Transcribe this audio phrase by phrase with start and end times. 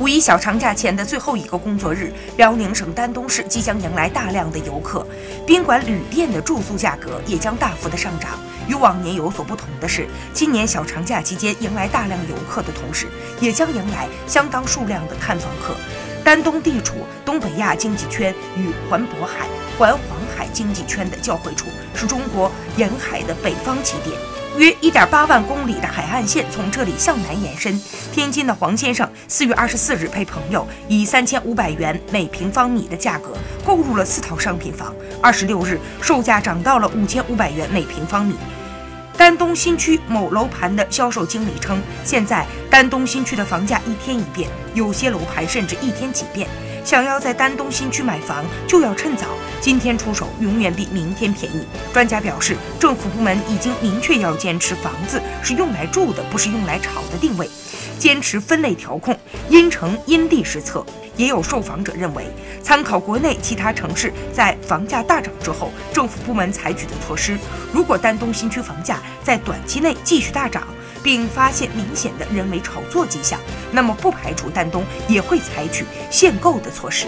[0.00, 5.04] 五一小长假前的最后一个工作日，辽宁省丹东市即将迎来大量的游客，
[5.44, 8.38] 宾馆、旅店的住宿价格也将大幅的上涨。
[8.68, 13.08] 与往年有所不同的是，今年小长假期间迎来大量游客的同时，
[13.40, 15.74] 也将迎来相当数量的探访客。
[16.22, 24.16] 丹东地处东北亚经济圈与环渤海、环黄海经济圈的交汇处，是中国沿海的北方起点。
[24.58, 27.80] 约1.8万公里的海岸线从这里向南延伸。
[28.12, 34.92] 天津的黄先生四月二十四日陪朋友以三千五百元每平方米的价格购入了四套商品房，
[35.22, 38.34] 二十六日售价涨到了五千五百元每平方米。
[39.16, 46.48] 丹东新区某楼盘的销售经理称，现在丹东新区的房价一天一变，有些楼盘甚至一天几变。
[46.88, 49.26] 想要在丹东新区买房，就要趁早。
[49.60, 51.66] 今天出手永远比明天便宜。
[51.92, 57.46] 专家表示，政府部门已经明确要坚持房子是用来住的，不是用来炒的定位，
[57.98, 59.14] 坚持分类调控，
[59.50, 60.82] 因城因地施策。
[61.14, 62.24] 也有受访者认为，
[62.62, 67.36] 参考国内其他城市在房价大涨之后，政府部门采取的措施，
[67.70, 70.66] 如果丹东新区房价在短期内继续大涨，
[71.08, 73.40] 并发现明显的人为炒作迹象，
[73.72, 77.06] 那么不排除丹东也会采取限购的措施。